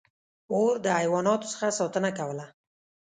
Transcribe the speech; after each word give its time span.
•اور 0.53 0.73
د 0.85 0.87
حیواناتو 0.99 1.49
څخه 1.53 1.67
ساتنه 1.79 2.09
کوله. 2.19 2.45